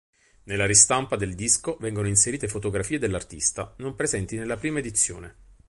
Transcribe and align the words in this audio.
Nella 0.45 0.65
ristampa 0.65 1.15
del 1.15 1.35
disco 1.35 1.77
vengono 1.79 2.07
inserite 2.07 2.47
fotografie 2.47 2.97
dell'artista, 2.97 3.75
non 3.77 3.93
presenti 3.93 4.35
nella 4.35 4.57
prima 4.57 4.79
edizione. 4.79 5.35